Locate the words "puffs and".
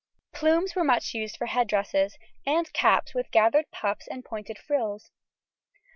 3.69-4.25